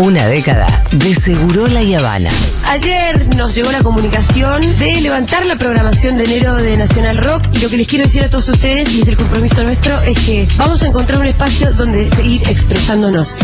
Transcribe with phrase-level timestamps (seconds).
[0.00, 2.30] Una década de Segurola y Habana.
[2.64, 7.58] Ayer nos llegó la comunicación de levantar la programación de enero de Nacional Rock y
[7.58, 10.48] lo que les quiero decir a todos ustedes, y es el compromiso nuestro, es que
[10.56, 13.36] vamos a encontrar un espacio donde seguir expresándonos.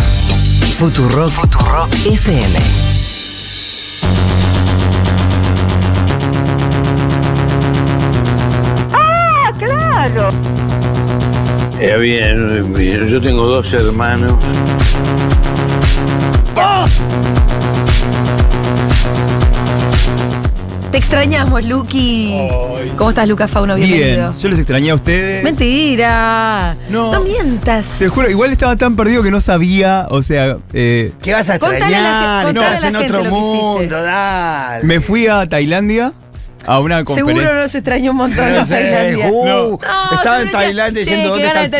[0.78, 2.95] Futurock, Futurock FM.
[11.78, 14.32] Eh, bien, bien, yo tengo dos hermanos.
[20.90, 22.48] Te extrañamos, Lucky.
[22.96, 23.74] ¿Cómo estás, Lucas Fauno?
[23.74, 24.30] Bienvenido.
[24.30, 25.44] Bien, yo les extrañé a ustedes.
[25.44, 26.76] Mentira.
[26.88, 27.12] No.
[27.12, 27.96] No mientas.
[27.98, 31.58] Te juro, igual estaba tan perdido que no sabía, o sea, eh, ¿Qué vas a
[31.58, 32.44] Contale a la extrañar?
[32.46, 34.84] contale a la en gente otro mundo, dale.
[34.84, 36.12] me fui a Tailandia
[36.66, 37.42] a una conferencia.
[37.44, 39.28] Seguro nos extrañó un montón No en Tailandia.
[39.30, 39.78] uh, No,
[40.16, 41.70] estaba seguro en Tailandia che, diciendo dónde está el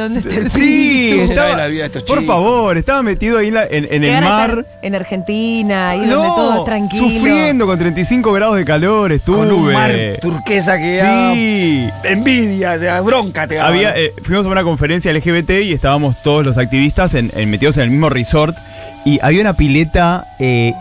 [0.00, 3.02] ¿dónde está el Sí, ¿Qué será estaba, de la vida de estos por favor, estaba
[3.02, 4.66] metido ahí en, la- en- en Qué el mar.
[4.82, 7.08] En Argentina, ahí donde todo es tranquilo.
[7.08, 9.36] sufriendo con 35 grados de calor estuve.
[9.38, 11.88] Con un mar turquesa que da Sí.
[12.04, 13.66] envidia, de bronca te da.
[13.68, 17.76] Había, eh, fuimos a una conferencia LGBT y estábamos todos los activistas en- en- metidos
[17.76, 18.56] en el mismo resort
[19.04, 20.72] y había una pileta, eh,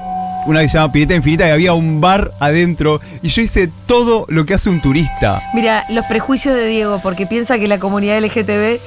[0.45, 4.25] una que se llama pileta infinita y había un bar adentro y yo hice todo
[4.29, 5.41] lo que hace un turista.
[5.53, 8.79] Mira, los prejuicios de Diego, porque piensa que la comunidad LGTB.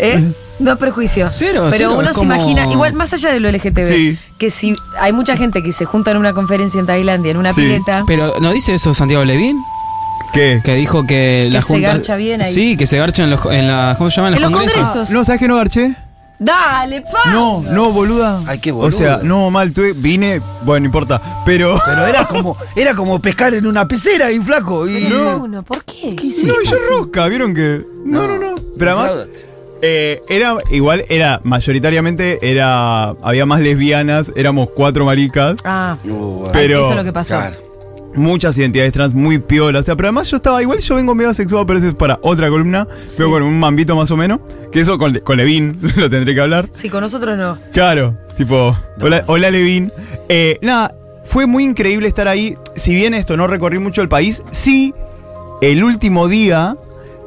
[0.00, 0.32] ¿Eh?
[0.58, 1.28] No es prejuicio.
[1.30, 4.18] Cero, Pero cero, uno se como- imagina, igual más allá de lo LGTB, Sí.
[4.38, 7.52] que si hay mucha gente que se junta en una conferencia en Tailandia, en una
[7.52, 7.60] Sí.
[7.60, 8.02] pileta.
[8.06, 9.56] Pero ¿no dice eso Santiago Levín?
[10.32, 10.60] ¿Qué?
[10.64, 11.88] Que dijo que, la se junta.
[11.94, 12.52] garcha bien ahí.
[12.52, 14.20] Sí, que se garcha en los en la, ¿cómo se?
[14.20, 15.10] En los congresos.
[15.10, 15.94] No, ¿sabes que no garché?
[16.44, 17.30] Dale, pa.
[17.32, 18.40] No, no, boluda.
[18.46, 18.98] Ay, qué O boludo.
[18.98, 21.80] sea, no, mal, tuve, vine, bueno, no importa, pero...
[21.86, 24.86] Pero era como, era como pescar en una pecera y flaco.
[24.86, 26.14] Y, No, uno, ¿por qué?
[26.16, 26.46] ¿Qué hiciste?
[26.48, 27.82] No, yo rosca, ¿vieron que?
[28.04, 28.54] No, no, no.
[28.78, 29.26] Pero además,
[29.80, 35.96] eh, era, igual era, mayoritariamente era, había más lesbianas, éramos cuatro maricas, Ah,
[36.52, 37.36] pero eso es lo que pasó.
[37.36, 37.56] claro.
[38.14, 39.80] Muchas identidades trans muy piolas.
[39.80, 42.18] O sea, pero además yo estaba, igual yo vengo medio asexuado, pero eso es para
[42.22, 42.86] otra columna.
[43.18, 44.40] Vengo con un mambito más o menos,
[44.72, 46.68] que eso con, con Levin lo tendré que hablar.
[46.72, 47.58] Sí, con nosotros no.
[47.72, 49.92] Claro, tipo, hola, hola Levin.
[50.28, 50.94] Eh, nada,
[51.24, 52.56] fue muy increíble estar ahí.
[52.76, 54.94] Si bien esto no recorrí mucho el país, sí,
[55.60, 56.76] el último día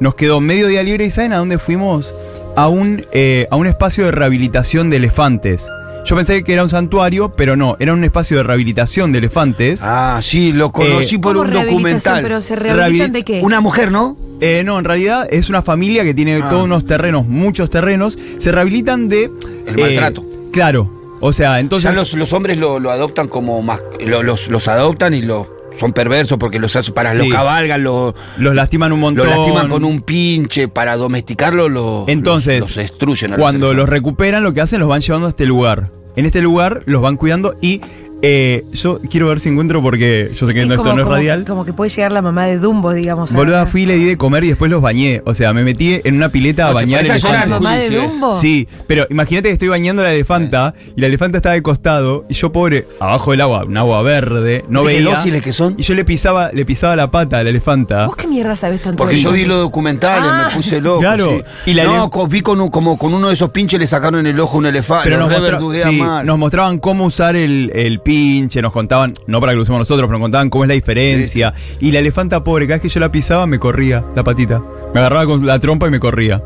[0.00, 2.14] nos quedó medio día libre y ¿saben a dónde fuimos?
[2.56, 5.68] A un, eh, a un espacio de rehabilitación de elefantes.
[6.08, 9.80] Yo pensé que era un santuario, pero no, era un espacio de rehabilitación de elefantes.
[9.82, 12.22] Ah, sí, lo conocí Eh, por ¿Cómo un documental.
[12.22, 13.40] ¿Pero se rehabilitan Rehabil- de qué?
[13.42, 14.16] Una mujer, ¿no?
[14.40, 16.48] Eh, no, en realidad es una familia que tiene Ah.
[16.48, 18.18] todos unos terrenos, muchos terrenos.
[18.38, 19.24] Se rehabilitan de...
[19.66, 20.24] El eh, maltrato.
[20.50, 20.90] Claro.
[21.20, 21.90] O sea, entonces...
[21.90, 23.80] ya los, los hombres lo, lo adoptan como más.
[24.00, 25.46] lo- los, los adoptan y los
[25.78, 27.18] son perversos porque los hacen para Sí.
[27.18, 29.28] los cabalgan, los, Los lastiman un lo montón.
[29.28, 33.34] lastiman con un pinche para domesticarlo, lo, Entonces, los, los destruyen.
[33.34, 33.92] a Cuando los elefantes.
[33.92, 35.90] recuperan, lo que hacen, los van llevando a este lugar.
[36.16, 37.80] En este lugar los van cuidando y
[38.22, 41.04] eh, yo quiero ver si encuentro porque yo sé que no, esto como, no es
[41.04, 41.44] como- radial.
[41.44, 43.32] como que puede llegar la mamá de Dumbo, digamos.
[43.32, 45.22] Boluda, a- fui y le di de comer y después los bañé.
[45.24, 47.76] O sea, me metí en una pileta a No, bañar pones a ¿A la mamá
[47.76, 47.90] de.
[47.90, 48.40] Dumbo?
[48.40, 52.24] Sí, pero imagínate que estoy bañando a la elefanta y la elefanta estaba de costado
[52.28, 55.14] y yo pobre, abajo del agua, un agua verde, no ¿Viste qué veía.
[55.16, 55.74] dóciles que son?
[55.78, 58.06] Y yo le pisaba, le pisaba la pata a la elefanta.
[58.06, 60.48] ¿Vos qué mierda sabés tanto Porque yo vi los documentales, Ah.
[60.48, 60.98] me puse loco.
[61.08, 61.70] Claro, sí.
[61.70, 64.38] y la no, vi con un- como con uno de esos pinches le sacaron el
[64.40, 65.08] ojo a un elefante.
[65.10, 66.26] Pero nos, verduguea sí, mal.
[66.26, 70.06] nos mostraban cómo usar el, el pinche, nos contaban, no para que lo usemos nosotros,
[70.06, 71.52] pero nos contaban cómo es la diferencia.
[71.78, 74.62] Y la elefanta pobre, cada vez que yo la pisaba, me corría la patita.
[74.94, 76.42] Me agarraba con la trompa y me corría.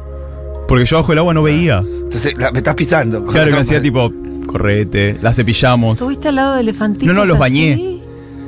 [0.66, 1.78] Porque yo bajo el agua no veía.
[1.78, 3.20] Entonces, la- me estás pisando.
[3.24, 3.68] con Claro, la me trompa.
[3.76, 4.12] hacía tipo,
[4.46, 6.00] correte, la cepillamos.
[6.00, 7.40] ¿Estuviste al lado de elefantitos No, no, los así?
[7.40, 8.01] bañé.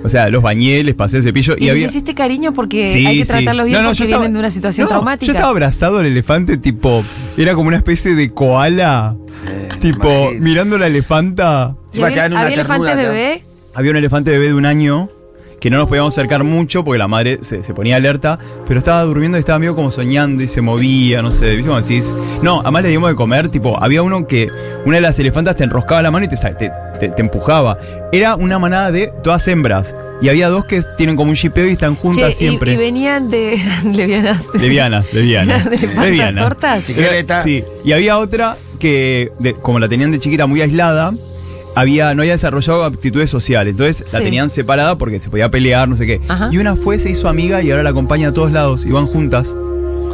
[0.05, 1.87] O sea, los bañé, les pasé el cepillo Y, y, les había.
[1.87, 3.31] hiciste cariño porque Sí, hay que sí.
[3.31, 5.27] tratarlos bien No, no, porque vienen de una situación No, traumática.
[5.27, 7.03] Yo estaba abrazado al elefante, tipo,
[7.39, 9.17] era como una especie de koala.
[9.81, 10.41] tipo, imagino.
[10.45, 11.75] mirando la elefanta.
[11.93, 13.43] ¿Y había, dan una había elefantes bebé?
[13.75, 15.09] Había un elefante bebé de un año
[15.65, 18.39] que no nos podíamos acercar mucho porque la madre se, se ponía alerta,
[18.69, 21.81] pero estaba durmiendo y estaba medio como soñando y se movía, no sé, ¿viste cómo
[21.81, 22.13] decís?
[22.43, 24.51] No, además le dimos de comer, tipo, había uno que
[24.85, 26.71] una de las elefantas te enroscaba la mano y te, te,
[27.01, 27.79] te- te empujaba.
[28.13, 31.73] Era una manada de todas hembras y había dos que tienen como un chipeo y
[31.73, 32.75] están juntas Che, siempre.
[32.75, 33.59] y venían de
[33.91, 34.43] levianas.
[34.53, 35.65] Levianas, levianas.
[35.71, 36.45] ¿De elefantas Levianas.
[36.45, 36.85] tortas?
[36.85, 37.43] Chiquileta.
[37.43, 41.13] Sí, y había otra que, de- como la tenían de chiquita muy aislada,
[41.75, 43.73] había, no había desarrollado aptitudes sociales.
[43.73, 44.25] Entonces la Sí.
[44.25, 46.21] tenían separada porque se podía pelear, no sé qué.
[46.29, 46.49] Ajá.
[46.53, 49.07] Y una fue, se hizo amiga y ahora la acompaña a todos lados y van
[49.07, 49.55] juntas.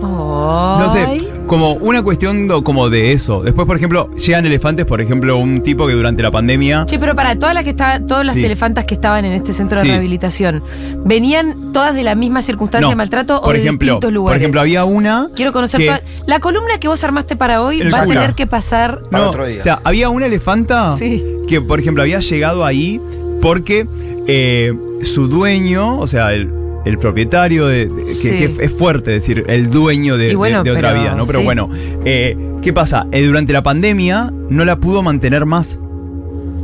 [0.02, 1.16] No sé,
[1.46, 3.42] como una cuestión do- como de eso.
[3.42, 6.86] Después, por ejemplo, llegan elefantes, por ejemplo, un tipo que durante la pandemia.
[6.86, 8.44] Che, pero para todas las que estaban, todas las Sí.
[8.44, 9.88] elefantas que estaban en este centro de Sí.
[9.88, 10.62] rehabilitación,
[11.04, 14.36] ¿venían todas de la misma circunstancia No, de maltrato por o de ejemplo, distintos lugares?
[14.38, 15.28] Por ejemplo, había una.
[15.34, 18.46] Quiero conocer que- toda- La columna que vos armaste para hoy va a tener que
[18.46, 19.02] pasar.
[19.10, 19.60] Para No, otro día.
[19.60, 21.24] O sea, había una elefanta Sí.
[21.48, 23.00] que, por ejemplo, había llegado ahí
[23.42, 23.86] porque
[24.32, 24.72] eh,
[25.02, 26.50] su dueño, o sea, el,
[26.84, 28.30] el propietario, de, de- que, Sí.
[28.30, 31.26] que es fuerte decir, el dueño de, Y bueno, de- de otra pero vida, ¿no?
[31.26, 31.44] Pero sí.
[31.44, 31.68] bueno,
[32.04, 33.06] eh, ¿qué pasa?
[33.12, 35.78] Eh, durante la pandemia no la pudo mantener más.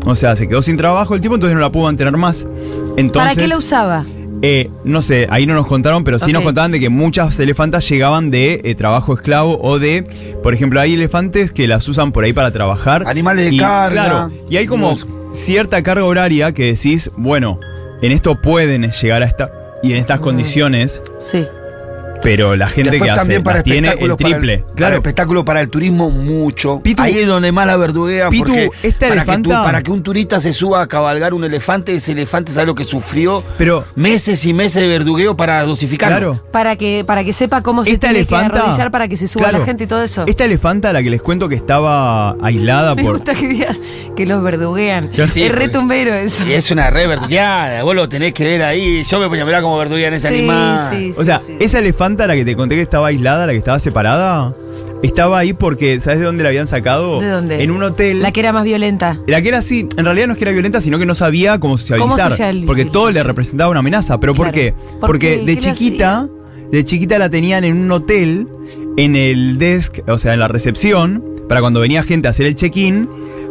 [0.04, 2.46] O sea, se quedó sin trabajo el tipo, entonces no la pudo mantener más.
[2.96, 4.04] Entonces, ¿Para qué la usaba?
[4.42, 7.88] eh, no sé, ahí no nos contaron, pero sí nos contaban de que muchas elefantas
[7.88, 10.06] llegaban de eh, trabajo esclavo o de,
[10.42, 13.02] por ejemplo, hay elefantes que las usan por ahí para trabajar.
[13.06, 14.04] Animales de carga.
[14.04, 14.96] Claro, y hay como
[15.32, 17.58] cierta carga horaria que decís, bueno,
[18.02, 19.50] en esto pueden llegar a esta
[19.82, 20.00] y en Mm.
[20.00, 21.46] estas condiciones, Sí.
[22.22, 24.58] Pero la gente Después que hace también para las tiene el espectáculos, para triple.
[24.58, 26.80] Para claro, espectáculo, para el turismo, mucho.
[26.82, 28.30] Pitu- Ahí es donde más la verduguean.
[28.30, 31.94] Pitu, porque esta para, que para que un turista se suba a cabalgar un elefante,
[31.94, 33.42] ese elefante sabe lo que sufrió.
[33.58, 36.16] pero Meses y meses de verdugueo para dosificarlo.
[36.16, 36.40] claro.
[36.50, 39.28] Para que, para que sepa cómo se Esta tiene elefanta- que arrodillar para que se
[39.28, 39.58] suba Claro.
[39.58, 40.24] la gente y todo eso.
[40.26, 43.12] Esta elefanta, la que les cuento que estaba aislada Me por.
[43.16, 43.78] gusta que digas
[44.16, 45.10] que los verduguean.
[45.16, 46.44] Ya sí, es retumbero eso.
[46.46, 47.82] Y es una re verdugueada.
[47.82, 49.02] Vos lo tenés que ver ahí.
[49.04, 50.90] Yo me ponía a mirar cómo verduguean ese Sí, animal.
[50.90, 51.56] sí, O sea, sí.
[51.60, 54.54] esa elefanta, la que te conté que estaba aislada, la que estaba separada,
[55.02, 57.20] estaba ahí porque, ¿sabes de dónde la habían sacado?
[57.20, 57.62] ¿De dónde?
[57.62, 58.22] En un hotel.
[58.22, 59.18] La que era más violenta.
[59.26, 61.58] La que era así, en realidad no es que era violenta, sino que no sabía
[61.58, 62.30] cómo socializar.
[62.30, 62.66] socializar?
[62.66, 64.18] Porque todo le representaba una amenaza.
[64.20, 64.74] ¿Pero por qué?
[65.00, 65.44] ¿Por porque qué?
[65.44, 66.28] de ¿Qué le chiquita,
[66.70, 68.48] de chiquita la tenían en un hotel,
[68.96, 72.56] en el desk, o sea, en la recepción, para cuando venía gente a hacer el
[72.56, 73.08] check-in.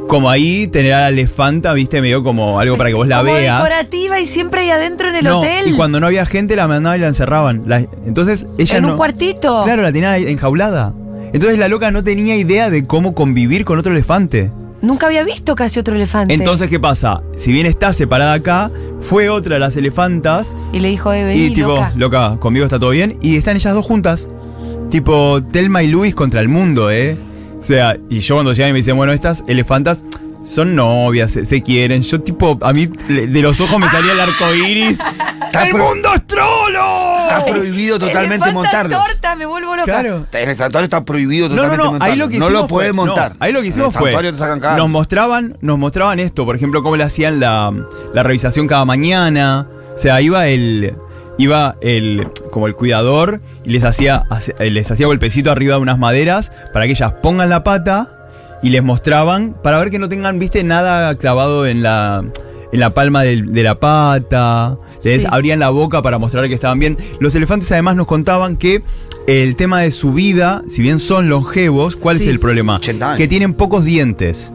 [0.08, 3.34] Como ahí tener a la elefanta, viste, medio como algo para que vos la Como
[3.34, 3.58] veas.
[3.58, 5.68] decorativa y siempre ahí adentro en el No, hotel.
[5.68, 7.64] Y cuando no había gente la mandaban y la encerraban.
[7.66, 8.90] La- entonces ella en no.
[8.92, 9.64] un cuartito.
[9.64, 10.94] Claro, la tenía enjaulada.
[11.34, 14.52] Entonces la loca no tenía idea de cómo convivir con otro elefante.
[14.82, 16.34] Nunca había visto casi otro elefante.
[16.36, 17.24] Entonces, ¿qué pasa?
[17.36, 18.70] Si bien está separada acá,
[19.02, 21.94] fue otra de las elefantas Y le dijo, eh, y tipo, loca.
[21.96, 23.18] loca, conmigo está todo bien.
[23.22, 24.30] Y están ellas dos juntas.
[24.92, 27.18] Tipo, Telma y Luis contra el mundo, ¿eh?
[27.66, 30.04] O sea, y yo cuando llegan y me dicen, bueno, estas elefantas
[30.44, 32.04] son novias, se, se quieren.
[32.04, 35.00] Yo, tipo, a mí de los ojos me salía el arco iris.
[35.66, 37.18] ¡El mundo es trolo!
[37.28, 38.98] Está prohibido totalmente Elefanta montarlo.
[39.00, 39.86] torta, me vuelvo loca.
[39.86, 40.28] Claro.
[40.32, 42.14] En el santuario está prohibido No, no, totalmente no, montarlo.
[42.14, 43.32] ahí lo que no lo fue- montar.
[43.32, 44.12] no, ahí lo que hicimos en el fue.
[44.12, 47.74] santuario te sacan cada Nos mostraban, nos mostraban esto, por ejemplo, cómo le hacían la,
[48.14, 49.66] la revisación cada mañana.
[49.96, 50.96] O sea, iba el.
[51.38, 52.28] Iba el.
[52.52, 54.24] como el cuidador y les hacía,
[54.60, 58.28] eh, les hacía golpecito arriba de unas maderas para que ellas pongan la pata
[58.64, 62.24] y les mostraban para ver que no tengan, viste, nada clavado en la.
[62.72, 64.78] en la palma de la pata.
[65.04, 65.28] Les Sí.
[65.30, 66.98] abrían la boca para mostrar que estaban bien.
[67.20, 68.82] Los elefantes además nos contaban que
[69.28, 72.24] el tema de su vida, si bien son longevos, ¿cuál Sí.
[72.24, 72.78] es el problema?
[72.78, 73.18] 80 años.
[73.18, 74.52] Que tienen pocos dientes.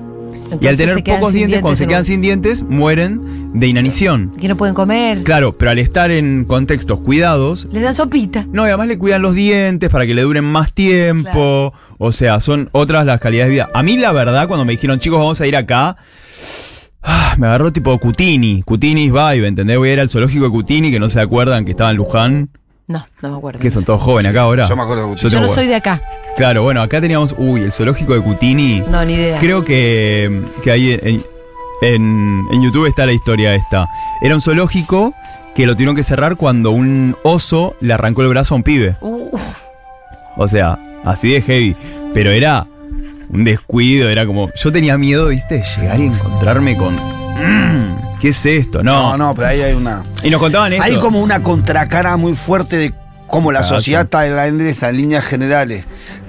[0.60, 4.32] Y al tener pocos dientes, cuando se quedan sin dientes, mueren de inanición.
[4.40, 5.22] Que no pueden comer.
[5.22, 8.46] Claro, pero al estar en contextos cuidados, Les dan sopita.
[8.52, 11.72] no, y además le cuidan los dientes para que le duren más tiempo.
[11.98, 13.70] O sea, son otras las calidades de vida.
[13.74, 15.96] A mí, la verdad, cuando me dijeron, chicos, vamos a ir acá,
[17.02, 18.62] ah, me agarró tipo Cutini.
[18.62, 19.76] Cutini's vibe, ¿entendés?
[19.78, 22.50] Voy a ir al zoológico de Cutini, que no se acuerdan que estaba en Luján.
[22.90, 23.60] No, no me acuerdo.
[23.60, 24.68] Que son todos jóvenes acá ahora.
[24.68, 25.30] Yo me acuerdo de Cutini.
[25.30, 26.02] Yo no soy de acá.
[26.36, 27.36] Claro, bueno, acá teníamos.
[27.38, 28.80] Uy, el zoológico de Cutini.
[28.80, 29.38] No, ni idea.
[29.38, 31.24] Creo que, que ahí en,
[31.82, 33.86] en, en YouTube está la historia esta.
[34.20, 35.14] Era un zoológico
[35.54, 38.96] que lo tuvieron que cerrar cuando un oso le arrancó el brazo a un pibe.
[39.00, 39.38] Uh,
[40.36, 41.76] O sea, así de heavy.
[42.12, 42.66] Pero era
[43.32, 44.50] un descuido, era como.
[44.56, 46.96] Yo tenía miedo, viste, de llegar y encontrarme con.
[47.40, 48.82] "Mm, ¿Qué es esto?
[48.82, 49.10] No.
[49.12, 50.04] No, no, pero ahí hay una.
[50.22, 50.82] Y nos contaban eso.
[50.82, 52.94] Hay como una contracara muy fuerte de
[53.26, 53.76] cómo la Claro.
[53.76, 55.84] sociedad tailandesa en líneas generales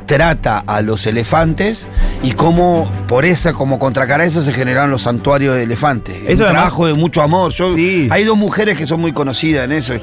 [0.05, 1.87] trata a los elefantes
[2.21, 6.15] y cómo por esa, como contracara a eso se generaron los santuarios de elefantes.
[6.15, 7.51] Eso un además- trabajo de mucho amor.
[7.53, 8.07] Yo, Sí.
[8.11, 9.93] Hay dos mujeres que son muy conocidas en eso.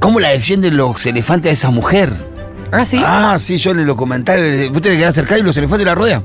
[0.00, 2.10] ¿Cómo la defienden los elefantes a esa mujer?
[2.72, 3.00] ¿Ah, sí?
[3.04, 4.40] Ah, sí, yo en el documental,
[4.72, 6.24] vos te quedás acercar y los elefantes la rodean.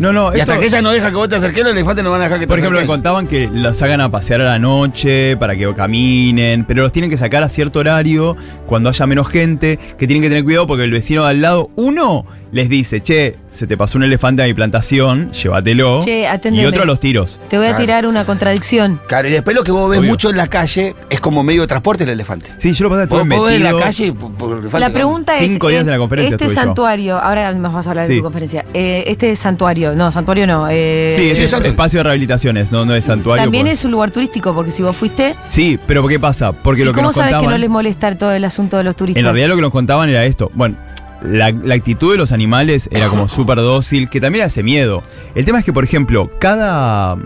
[0.00, 2.02] No, no, Y esto- hasta que ella no deja que vos te acerques, los elefantes
[2.02, 4.40] no van a dejar que te Por ejemplo, me contaban que los hagan a pasear
[4.40, 8.34] a la noche para que caminen, pero los tienen que sacar a cierto horario
[8.66, 11.70] cuando haya menos gente, que tienen que tener cuidado porque el vecino de al lado,
[11.76, 16.00] uno les dice, che, se te pasó un elefante a mi plantación, llévatelo.
[16.02, 16.62] Che, aténdeme.
[16.62, 17.40] y otro a los tiros.
[17.48, 17.82] Te voy a Claro.
[17.84, 19.00] tirar una contradicción.
[19.08, 20.10] Claro, y después lo que vos ves Obvio.
[20.10, 22.50] mucho en la calle es como medio de transporte el elefante.
[22.58, 24.80] Sí, yo lo pasé todo Vos, vos ves en la calle por- por el elefante,
[24.80, 24.94] La ¿no?
[24.94, 26.62] pregunta es, Cinco días eh, en la conferencia este estuve yo.
[26.66, 28.18] santuario, ahora más vas a hablar de Sí.
[28.18, 31.68] tu conferencia, eh, este santuario, no, santuario no, eh, Sí, es Sí, un exacto.
[31.68, 33.42] espacio de rehabilitaciones, no, no es santuario.
[33.44, 33.78] también pues.
[33.80, 36.52] es un lugar turístico, porque si vos fuiste, Sí, pero ¿qué pasa?
[36.52, 37.54] Porque ¿y lo que cómo nos sabes que contaban...
[37.54, 39.18] no les molesta todo el asunto de los turistas?
[39.20, 40.50] En realidad lo que nos contaban era esto.
[40.54, 40.76] Bueno,
[41.22, 45.02] la, la actitud de los animales era como súper dócil, que también hace miedo.
[45.34, 47.16] El tema es que, por ejemplo, cada.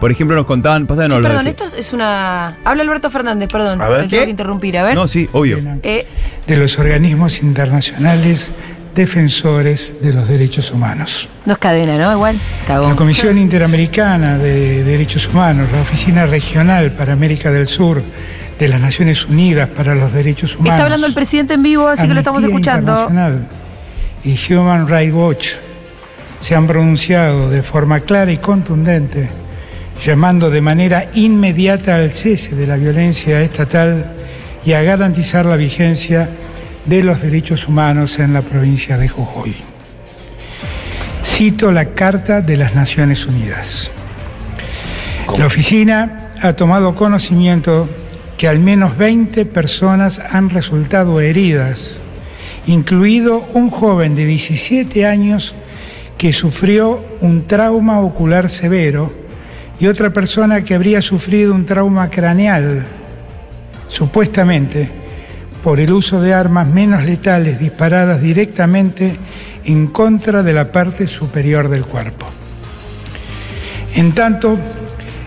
[0.00, 0.86] Por ejemplo, nos contaban.
[0.86, 2.58] pasa no perdón, esto es una.
[2.64, 3.80] Habla Alberto Fernández, perdón.
[3.80, 4.02] A ver.
[4.02, 4.94] te tengo que interrumpir, a ver.
[4.94, 5.60] No, sí, obvio.
[5.82, 6.06] Eh,
[6.46, 8.50] de los organismos internacionales
[8.94, 11.28] defensores de los derechos humanos.
[11.46, 12.12] no es cadena, ¿no?
[12.12, 12.38] Igual.
[12.66, 12.90] Cagón.
[12.90, 18.02] La Comisión Interamericana de Derechos Humanos, la Oficina Regional para América del Sur
[18.62, 20.74] de las Naciones Unidas para los Derechos Humanos.
[20.74, 22.92] Está hablando el presidente en vivo, así que lo estamos Amnistía escuchando.
[22.92, 23.48] Internacional
[24.22, 25.48] y Human Rights Watch
[26.40, 29.28] se han pronunciado de forma clara y contundente,
[30.06, 34.14] llamando de manera inmediata al cese de la violencia estatal
[34.64, 36.30] y a garantizar la vigencia
[36.84, 39.56] de los derechos humanos en la provincia de Jujuy.
[41.24, 43.90] Cito la Carta de las Naciones Unidas.
[45.36, 47.88] La oficina ha tomado conocimiento
[48.42, 51.92] que al menos 20 personas han resultado heridas,
[52.66, 55.54] incluido un joven de 17 años
[56.18, 59.12] que sufrió un trauma ocular severo
[59.78, 62.84] y otra persona que habría sufrido un trauma craneal,
[63.86, 64.90] supuestamente
[65.62, 69.14] por el uso de armas menos letales disparadas directamente
[69.64, 72.26] en contra de la parte superior del cuerpo.
[73.94, 74.58] En tanto,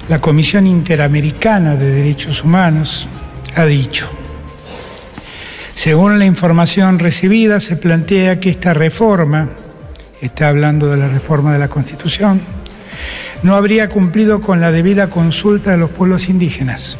[0.07, 3.07] la Comisión Interamericana de Derechos Humanos
[3.55, 4.07] ha dicho,
[5.74, 9.50] según la información recibida, se plantea que esta reforma,
[10.21, 12.39] está hablando de la reforma de la Constitución,
[13.43, 16.97] no habría cumplido con la debida consulta de los pueblos indígenas,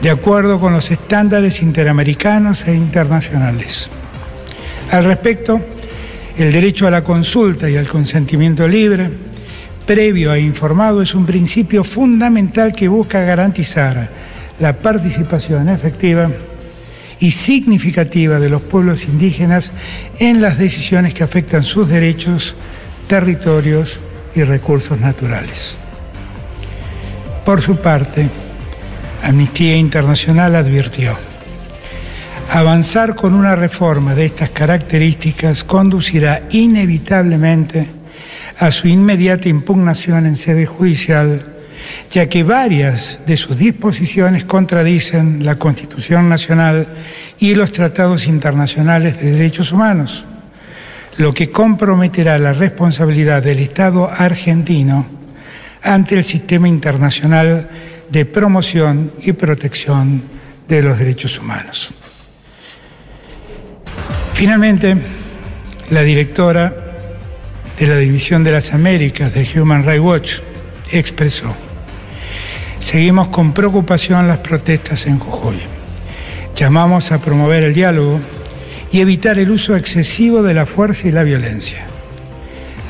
[0.00, 3.88] de acuerdo con los estándares interamericanos e internacionales.
[4.90, 5.60] Al respecto,
[6.36, 9.10] el derecho a la consulta y al consentimiento libre,
[9.86, 14.10] previo e informado, es un principio fundamental que busca garantizar
[14.58, 16.30] la participación efectiva
[17.18, 19.72] y significativa de los pueblos indígenas
[20.18, 22.54] en las decisiones que afectan sus derechos,
[23.06, 23.98] territorios
[24.34, 25.76] y recursos naturales.
[27.44, 28.28] Por su parte,
[29.22, 31.16] Amnistía Internacional advirtió,
[32.50, 38.03] avanzar con una reforma de estas características conducirá inevitablemente
[38.58, 41.44] a su inmediata impugnación en sede judicial,
[42.10, 46.88] ya que varias de sus disposiciones contradicen la Constitución Nacional
[47.38, 50.24] y los tratados internacionales de derechos humanos,
[51.16, 55.06] lo que comprometerá la responsabilidad del Estado argentino
[55.82, 57.68] ante el sistema internacional
[58.10, 60.22] de promoción y protección
[60.68, 61.92] de los derechos humanos.
[64.32, 64.96] Finalmente,
[65.90, 66.83] la directora
[67.78, 70.34] de la División de las Américas de Human Rights Watch
[70.90, 71.54] expresó,
[72.80, 75.58] seguimos con preocupación las protestas en Jujuy.
[76.54, 78.20] Llamamos a promover el diálogo
[78.92, 81.86] y evitar el uso excesivo de la fuerza y la violencia.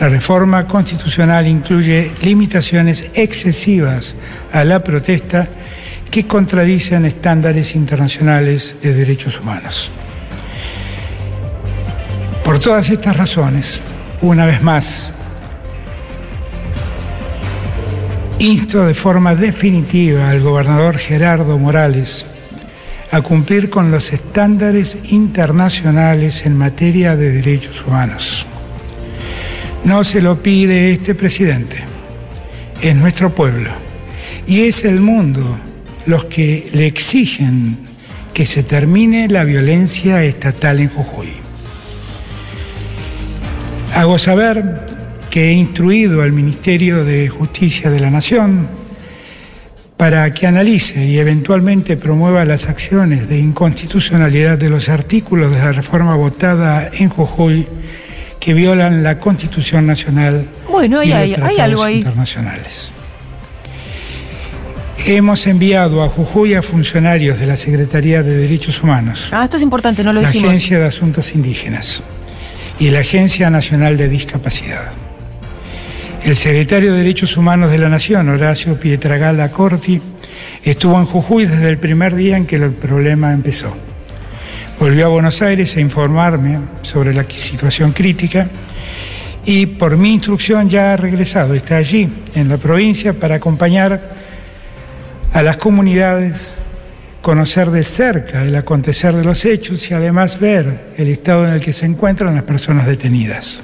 [0.01, 4.17] La reforma constitucional incluye limitaciones excesivas
[4.53, 5.49] a la protesta
[6.11, 9.91] que contradicen estándares internacionales de derechos humanos.
[12.45, 13.81] Por todas estas razones,
[14.25, 15.13] una vez más,
[18.39, 22.25] insto de forma definitiva al gobernador Gerardo Morales
[23.11, 28.47] a cumplir con los estándares internacionales en materia de derechos humanos.
[29.85, 31.77] No se lo pide este presidente,
[32.81, 33.71] es nuestro pueblo
[34.47, 35.59] y es el mundo
[36.07, 37.79] los que le exigen
[38.33, 41.44] que se termine la violencia estatal en Jujuy.
[43.95, 44.87] Hago saber
[45.31, 48.69] que he instruido al Ministerio de Justicia de la Nación
[49.97, 55.73] para que analice y eventualmente promueva las acciones de inconstitucionalidad de los artículos de la
[55.73, 57.67] reforma votada en Jujuy
[58.41, 61.99] que violan la Constitución Nacional Bueno, y los hay- hay tratados algo ahí.
[61.99, 62.91] internacionales.
[65.07, 69.63] Hemos enviado a Jujuy a funcionarios de la Secretaría de Derechos Humanos, Ah, esto es
[69.63, 70.51] importante, no lo la dijimos.
[70.51, 72.03] Agencia de Asuntos Indígenas
[72.79, 74.93] y la Agencia Nacional de Discapacidad.
[76.25, 80.01] El secretario de Derechos Humanos de la Nación, Horacio Pietragala Corti,
[80.65, 83.77] estuvo en Jujuy desde el primer día en que el problema empezó.
[84.81, 88.49] Volvió a Buenos Aires a informarme sobre la situación crítica
[89.45, 94.15] y por mi instrucción ya ha regresado, está allí en la provincia para acompañar
[95.33, 96.55] a las comunidades,
[97.25, 101.61] conocer de cerca el acontecer de los hechos y además ver el estado en el
[101.63, 103.63] que se encuentran las personas detenidas.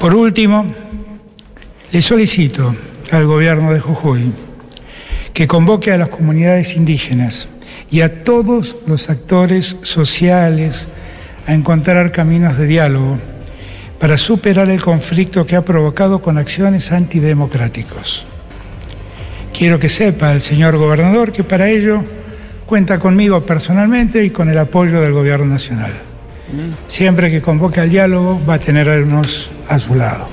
[0.00, 0.66] Por último,
[1.92, 2.74] le solicito
[3.12, 4.32] al gobierno de Jujuy
[5.32, 7.48] que convoque a las comunidades indígenas
[7.92, 10.88] y a todos los actores sociales,
[11.46, 13.16] a encontrar caminos de diálogo
[14.00, 18.26] para superar el conflicto que ha provocado con acciones antidemocráticos.
[19.52, 22.04] Quiero que sepa el señor gobernador que para ello
[22.66, 25.92] cuenta conmigo personalmente y con el apoyo del gobierno nacional.
[26.88, 30.28] Siempre que convoque al diálogo va a tenernos a su lado.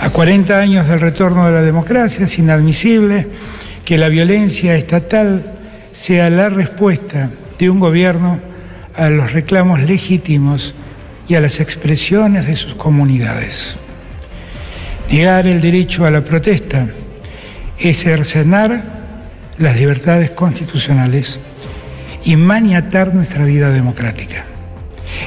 [0.00, 3.28] A 40 años del retorno de la democracia es inadmisible
[3.84, 5.54] que la violencia estatal
[5.92, 8.40] sea la respuesta de un gobierno
[8.94, 10.74] a los reclamos legítimos
[11.28, 13.76] y a las expresiones de sus comunidades.
[15.10, 16.86] Negar el derecho a la protesta
[17.78, 18.82] es cercenar
[19.58, 21.40] las libertades constitucionales
[22.24, 24.44] y maniatar nuestra vida democrática.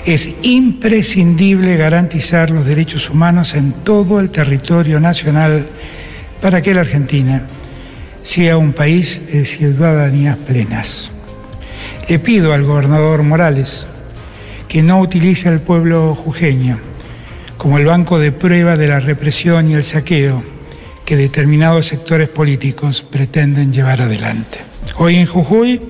[0.05, 5.67] Es imprescindible garantizar los derechos humanos en todo el territorio nacional
[6.41, 7.47] para que la Argentina
[8.23, 11.11] sea un país de ciudadanías plenas.
[12.07, 13.87] Le pido al gobernador Morales
[14.67, 16.79] que no utilice al pueblo jujeño
[17.57, 20.43] como el banco de prueba de la represión y el saqueo
[21.09, 24.59] que determinados sectores políticos pretenden llevar adelante.
[24.97, 25.81] Hoy en Jujuy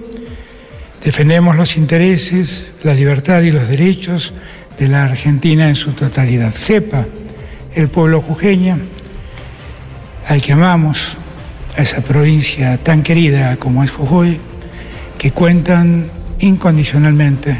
[1.03, 4.31] defendemos los intereses, la libertad y los derechos
[4.77, 6.53] de la Argentina en su totalidad.
[6.53, 7.05] Sepa
[7.75, 8.79] el pueblo jujeño,
[10.25, 11.17] al que amamos,
[11.75, 14.39] a esa provincia tan querida como es Jujuy,
[15.17, 16.09] que cuentan
[16.39, 17.57] incondicionalmente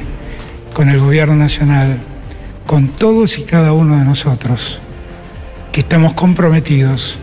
[0.74, 2.00] con el gobierno nacional,
[2.66, 4.80] con todos y cada uno de nosotros,
[5.74, 7.20] que estamos comprometidos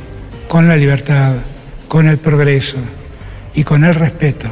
[0.48, 1.34] con la libertad,
[1.88, 2.76] con el progreso
[3.54, 4.48] y con el respeto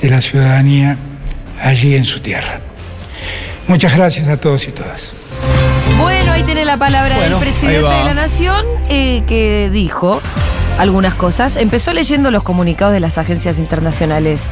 [0.00, 0.96] de la ciudadanía
[1.60, 2.60] allí en su tierra.
[3.66, 5.14] Muchas gracias a todos y todas.
[5.98, 10.20] Bueno, ahí tiene la palabra Bueno, del presidente de la Nación eh, que dijo
[10.78, 11.56] algunas cosas.
[11.56, 14.50] Empezó leyendo los comunicados de las agencias internacionales,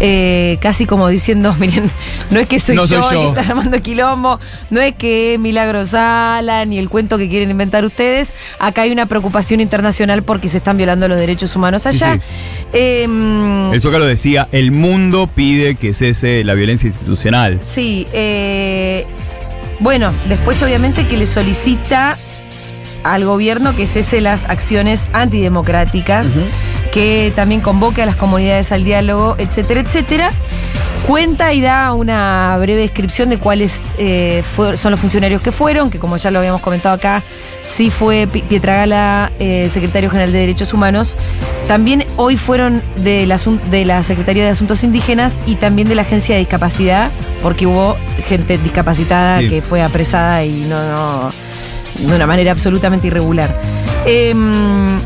[0.00, 1.90] eh, casi como diciendo, miren,
[2.30, 3.34] no es que soy, No yo, soy el yo.
[3.34, 4.38] que está armando quilombo,
[4.70, 8.34] no es que Milagros Sala ni el cuento que quieren inventar ustedes.
[8.58, 12.14] Acá hay una preocupación internacional porque se están violando los derechos humanos Sí, allá.
[12.16, 12.20] sí.
[12.72, 17.58] Em, El Zócalo decía, el mundo pide que cese la violencia institucional.
[17.62, 19.06] Sí, eh,
[19.80, 22.16] bueno, después obviamente que le solicita
[23.12, 26.34] al gobierno que cese las acciones antidemocráticas,
[26.92, 30.32] que también convoque a las comunidades al diálogo, etcétera, etcétera.
[31.06, 35.88] Cuenta y da una breve descripción de cuáles eh, fue- son los funcionarios que fueron,
[35.88, 37.22] que como ya lo habíamos comentado acá,
[37.62, 41.16] sí fue Pi- Pietragala, eh, secretario general de Derechos Humanos.
[41.68, 43.38] También hoy fueron de la,
[43.70, 47.96] de la Secretaría de Asuntos Indígenas y también de la Agencia de Discapacidad, porque hubo
[48.26, 49.48] gente discapacitada Sí.
[49.48, 51.30] que fue apresada y no, no-
[51.98, 53.54] de una manera absolutamente irregular.
[54.04, 54.96] Em,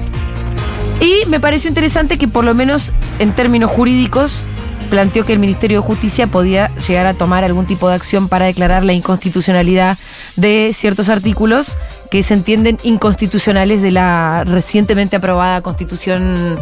[1.00, 4.44] y me pareció interesante que por lo menos en términos jurídicos
[4.90, 8.46] planteó que el Ministerio de Justicia podía llegar a tomar algún tipo de acción para
[8.46, 9.96] declarar la inconstitucionalidad
[10.36, 11.78] de ciertos artículos
[12.10, 16.58] que se entienden inconstitucionales de la recientemente aprobada constitución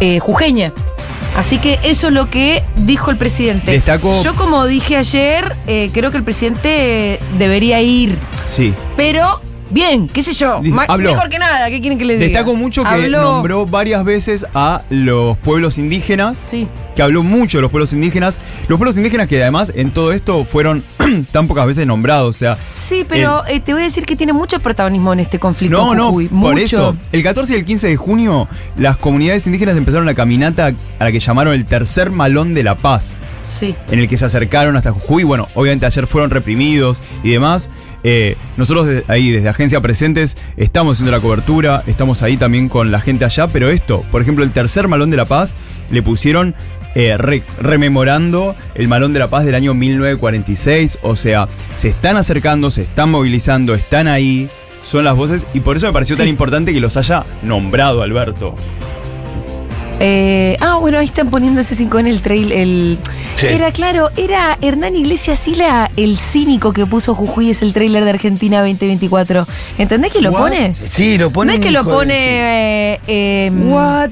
[0.00, 0.72] eh, jujeña.
[1.36, 3.72] Así que eso es lo que dijo el presidente.
[3.78, 8.16] Destacó- Yo como dije ayer, eh, creo que el presidente debería ir,
[8.48, 8.72] Sí.
[8.96, 9.38] pero
[9.70, 11.10] bien, qué sé yo, habló.
[11.10, 12.26] mejor que nada, ¿qué quieren que le diga?
[12.26, 16.46] Destaco mucho que Habló- nombró varias veces a los pueblos indígenas.
[16.50, 16.68] Sí.
[16.94, 18.38] que habló mucho de los pueblos indígenas.
[18.68, 20.82] Los pueblos indígenas que además en todo esto fueron
[21.32, 22.34] tan pocas veces nombrados.
[22.36, 25.38] O sea, Sí, pero eh, te voy a decir que tiene mucho protagonismo en este
[25.38, 25.76] conflicto.
[25.76, 26.62] no, no, Jujuy, por mucho.
[26.64, 26.96] eso.
[27.12, 28.48] El 14 y el 15 de junio,
[28.78, 32.76] las comunidades indígenas empezaron la caminata a la que llamaron el tercer malón de la
[32.76, 33.18] paz.
[33.46, 33.74] Sí.
[33.90, 35.22] en el que se acercaron hasta Jujuy.
[35.24, 37.68] Bueno, obviamente ayer fueron reprimidos y demás.
[38.08, 42.92] Eh, nosotros de- ahí, desde Agencia Presentes, estamos haciendo la cobertura, estamos ahí también con
[42.92, 45.56] la gente allá, pero esto, por ejemplo, el tercer Malón de la Paz,
[45.90, 46.54] le pusieron
[46.94, 50.98] eh, re- rememorando el Malón de la Paz del año 1946.
[51.02, 54.48] O sea, se están acercando, se están movilizando, están ahí,
[54.88, 56.22] son las voces, y por eso me pareció Sí.
[56.22, 58.54] tan importante que los haya nombrado, Alberto.
[59.98, 62.52] Eh, ah, bueno, ahí están poniendo ese 5 en el trail.
[62.52, 62.98] El...
[63.36, 63.46] Sí.
[63.46, 68.10] Era claro, era Hernán Iglesias Sila, el cínico que puso Jujuy, es el trailer de
[68.10, 69.46] Argentina 2024.
[69.78, 70.40] ¿Entendés que lo What?
[70.40, 70.74] pone?
[70.74, 71.54] Sí, lo No pone.
[71.54, 72.14] es que lo pone.
[72.94, 74.10] eh, eh, What?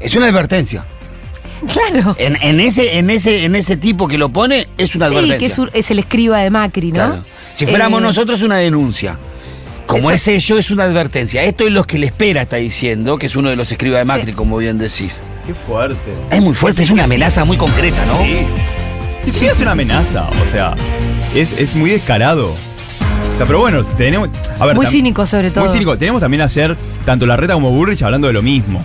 [0.00, 0.86] Es una advertencia.
[1.72, 2.14] Claro.
[2.18, 5.38] En, en ese, en ese, en ese tipo que lo pone, es una Sí, advertencia.
[5.38, 6.94] que es, un- es el escriba de Macri, ¿no?
[6.98, 7.24] Claro.
[7.54, 9.18] Si fuéramos Eh, nosotros, una denuncia.
[9.86, 11.42] Como Eso- es ello, es una advertencia.
[11.44, 14.04] Esto es lo que le espera, está diciendo, que es uno de los escribas de
[14.12, 14.32] Macri, Sí.
[14.32, 15.14] como bien decís.
[15.46, 15.96] Qué fuerte.
[16.30, 18.18] Es muy fuerte, es una amenaza muy concreta, ¿no?
[18.24, 18.46] Sí.
[19.24, 20.74] Sí, sí, es una amenaza, o sea,
[21.34, 22.46] es, es muy descarado.
[22.52, 24.28] O sea, pero bueno, tenemos.
[24.58, 25.64] A ver, Muy cínico, sobre todo.
[25.64, 25.96] Muy cínico.
[25.98, 28.82] Tenemos también ayer tanto la reta como Bullrich hablando de lo mismo.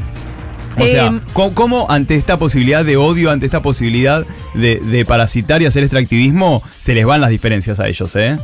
[0.77, 5.03] O sea, Em, ¿cómo, cómo ante esta posibilidad de odio, ante esta posibilidad de, de
[5.05, 8.37] parasitar y hacer extractivismo, se les van las diferencias a ellos, ¿eh?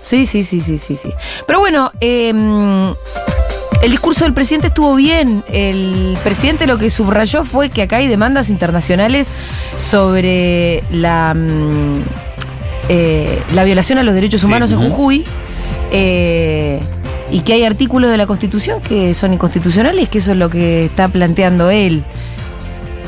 [0.00, 1.12] Sí, sí, sí, sí, sí, sí.
[1.46, 2.30] Pero bueno, eh,
[3.82, 5.44] el discurso del presidente estuvo bien.
[5.52, 9.30] El presidente lo que subrayó fue que acá hay demandas internacionales
[9.76, 12.02] sobre la, mm,
[12.88, 14.78] eh, la violación a los derechos Sí, humanos en.
[14.78, 15.24] Jujuy.
[15.90, 16.80] eh,
[17.30, 20.86] y que hay artículos de la Constitución que son inconstitucionales, que eso es lo que
[20.86, 22.04] está planteando él.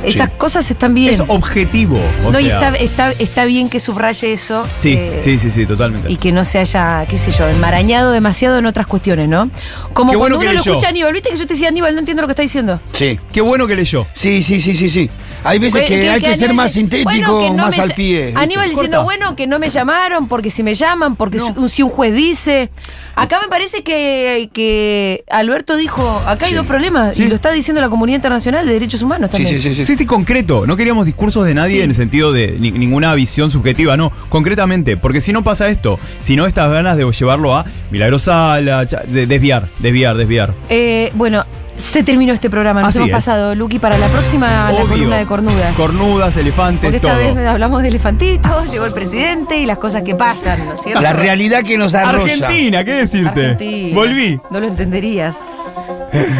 [0.05, 0.35] Esas Sí.
[0.39, 1.11] cosas están bien.
[1.13, 2.01] Es objetivo.
[2.25, 4.67] o no, y está, está, está bien que subraye eso.
[4.77, 6.11] Sí, eh, sí, sí, sí, totalmente.
[6.11, 9.51] y que no se haya, qué sé yo, enmarañado demasiado en otras cuestiones, ¿no?
[9.93, 12.01] Como Qué cuando uno lo escucha a Aníbal, ¿viste que yo te decía Aníbal, no
[12.01, 12.81] entiendo lo que está diciendo?
[12.93, 13.19] Sí.
[13.33, 14.07] Qué bueno que leyó.
[14.13, 15.11] Sí, sí, sí, sí, sí.
[15.45, 18.27] Hay veces que, hay que, ser más dice, sintético, bueno, que no más al pie.
[18.27, 18.41] ¿viste?
[18.41, 19.05] Aníbal diciendo, Corta.
[19.05, 22.15] bueno, que no me llamaron, porque si me llaman, porque si, un, si un juez
[22.15, 22.71] dice.
[23.17, 26.57] Acá me parece que, que Alberto dijo, acá hay Sí.
[26.57, 27.25] dos problemas, Sí.
[27.25, 29.61] y lo está diciendo la comunidad internacional de derechos humanos Sí, también.
[29.61, 29.85] sí, sí, sí.
[29.85, 30.67] Sí, sí, concreto.
[30.67, 31.81] No queríamos discursos de nadie Sí.
[31.83, 34.13] en el sentido de ni- ninguna visión subjetiva, no.
[34.29, 39.65] Concretamente, porque si no pasa esto, si no estas ganas de llevarlo a de desviar,
[39.79, 40.55] desviar, desviar.
[40.69, 41.45] Eh, bueno,
[41.77, 43.15] se terminó este programa, nos Así hemos es.
[43.15, 45.75] pasado, Luqui, para la próxima, la columna de cornudas.
[45.77, 47.35] Cornudas, elefantes, Porque esta todo.
[47.35, 51.01] vez hablamos de elefantitos, llegó el presidente y las cosas que pasan, ¿no es cierto?
[51.01, 52.33] La realidad que nos arrolla.
[52.33, 53.41] Argentina, ¿qué decirte?
[53.41, 53.95] Argentina.
[53.95, 54.41] Volví.
[54.51, 55.39] No lo entenderías.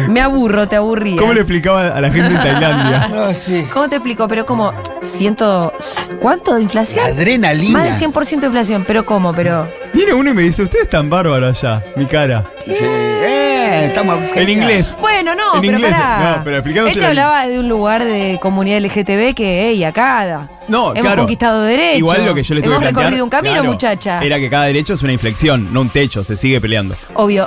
[0.09, 1.17] Me aburro, te aburrías.
[1.19, 3.09] ¿Cómo le explicaba a la gente en Tailandia?
[3.21, 3.65] Ah, sí.
[3.73, 4.27] ¿Cómo te explico?
[4.27, 5.73] Pero como, ciento...
[6.21, 7.05] ¿Cuánto de La inflación?
[7.05, 7.79] adrenalina.
[7.79, 9.33] Más del 100% de inflación, pero ¿cómo?
[9.33, 9.67] Pero...
[9.93, 12.51] Viene uno y me dice, usted es tan bárbaro allá, mi cara.
[12.65, 12.73] Sí.
[13.87, 14.87] Estamos En inglés.
[14.99, 16.35] Bueno, no, En pero inglés, pará.
[16.37, 20.47] no, pero explicándose Este la- hablaba de un lugar de comunidad LGTB que, hey, acá
[20.67, 21.17] No, hemos claro.
[21.23, 21.97] conquistado derechos.
[21.99, 24.19] Igual lo que yo le tuve Hemos que plantear, recorrido un camino, claro, muchacha.
[24.21, 26.95] Era que cada derecho es una inflexión, no un techo, se sigue peleando.
[27.15, 27.39] Obvio.